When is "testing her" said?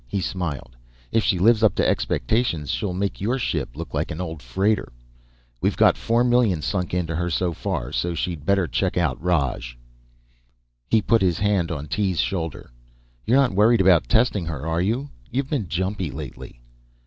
14.09-14.65